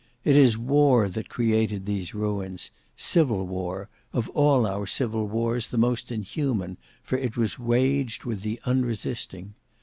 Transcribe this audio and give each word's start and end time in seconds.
It 0.25 0.35
is 0.35 0.57
war 0.57 1.07
that 1.09 1.29
created 1.29 1.85
these 1.85 2.15
ruins, 2.15 2.71
civil 2.97 3.45
war, 3.45 3.87
of 4.13 4.29
all 4.29 4.65
our 4.65 4.87
civil 4.87 5.27
wars 5.27 5.67
the 5.67 5.77
most 5.77 6.11
inhuman, 6.11 6.77
for 7.03 7.19
it 7.19 7.37
was 7.37 7.59
waged 7.59 8.25
with 8.25 8.41
the 8.41 8.59
unresisting. 8.65 9.53